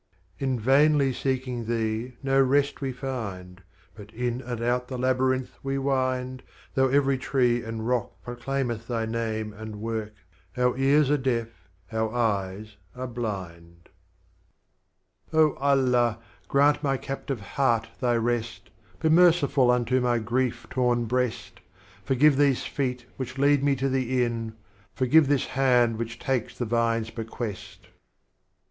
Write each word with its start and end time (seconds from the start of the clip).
In 0.39 0.59
vainly 0.59 1.13
seeking 1.13 1.65
Thee 1.67 2.13
no 2.23 2.41
Rest 2.41 2.73
wc 2.77 2.95
find, 2.95 3.61
But 3.93 4.11
in 4.13 4.41
and 4.41 4.59
ont 4.59 4.87
the 4.87 4.97
Labyrinth 4.97 5.59
wc 5.63 5.77
wind 5.77 6.41
Though 6.73 6.87
every 6.87 7.19
Tree 7.19 7.61
and 7.63 7.81
Rocli 7.81 8.09
proclaimeth 8.23 8.87
Thy 8.87 9.05
Name 9.05 9.53
And 9.53 9.75
Work, 9.75 10.15
our 10.57 10.75
Ears 10.75 11.11
are 11.11 11.19
Deaf, 11.19 11.69
our 11.91 12.11
Eyes 12.15 12.77
are 12.95 13.05
blind. 13.05 13.89
Oh 15.31 15.53
Allah, 15.57 16.17
grant 16.47 16.81
my 16.81 16.97
Captive 16.97 17.41
Heart 17.41 17.89
Thy 17.99 18.15
Rest, 18.17 18.71
Be 19.01 19.09
merciful 19.09 19.69
unto 19.69 20.01
my 20.01 20.17
grief 20.17 20.65
torn 20.71 21.05
Breast, 21.05 21.59
Forgive 22.03 22.37
these 22.37 22.63
Feet 22.63 23.05
which 23.17 23.37
lead 23.37 23.63
me 23.63 23.75
to 23.75 23.87
the 23.87 24.23
Inn, 24.25 24.55
Forgive 24.95 25.27
this 25.27 25.45
Hand 25.45 25.99
which 25.99 26.17
takes 26.17 26.57
the 26.57 26.65
Vine's 26.65 27.11
Bequest.' 27.11 27.85